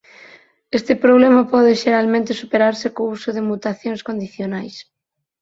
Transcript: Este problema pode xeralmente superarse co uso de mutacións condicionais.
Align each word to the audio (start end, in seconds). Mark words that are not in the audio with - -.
Este 0.77 0.93
problema 1.03 1.41
pode 1.53 1.73
xeralmente 1.83 2.39
superarse 2.41 2.87
co 2.95 3.01
uso 3.15 3.29
de 3.35 3.45
mutacións 3.49 4.01
condicionais. 4.07 4.75